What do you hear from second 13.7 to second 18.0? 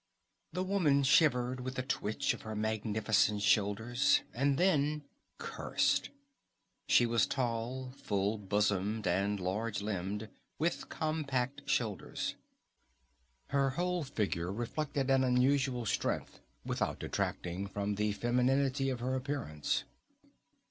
whole figure reflected an unusual strength, without detracting from